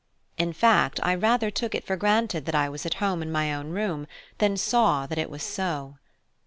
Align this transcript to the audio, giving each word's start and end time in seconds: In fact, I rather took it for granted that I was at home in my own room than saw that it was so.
In 0.35 0.51
fact, 0.51 0.99
I 1.03 1.13
rather 1.13 1.51
took 1.51 1.75
it 1.75 1.85
for 1.85 1.95
granted 1.95 2.47
that 2.47 2.55
I 2.55 2.69
was 2.69 2.87
at 2.87 2.95
home 2.95 3.21
in 3.21 3.31
my 3.31 3.53
own 3.53 3.69
room 3.69 4.07
than 4.39 4.57
saw 4.57 5.05
that 5.05 5.19
it 5.19 5.29
was 5.29 5.43
so. 5.43 5.99